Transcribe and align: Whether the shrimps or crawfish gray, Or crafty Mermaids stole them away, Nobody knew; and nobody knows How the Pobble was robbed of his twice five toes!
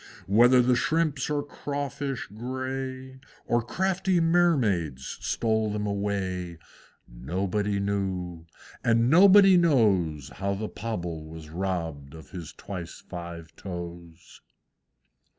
Whether 0.25 0.63
the 0.63 0.75
shrimps 0.75 1.29
or 1.29 1.43
crawfish 1.43 2.25
gray, 2.35 3.19
Or 3.45 3.61
crafty 3.61 4.19
Mermaids 4.19 5.19
stole 5.21 5.71
them 5.71 5.85
away, 5.85 6.57
Nobody 7.07 7.79
knew; 7.79 8.47
and 8.83 9.11
nobody 9.11 9.57
knows 9.57 10.29
How 10.29 10.55
the 10.55 10.69
Pobble 10.69 11.25
was 11.27 11.51
robbed 11.51 12.15
of 12.15 12.31
his 12.31 12.51
twice 12.51 13.03
five 13.07 13.55
toes! 13.55 14.41